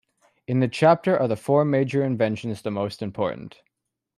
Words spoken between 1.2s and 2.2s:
the Four Major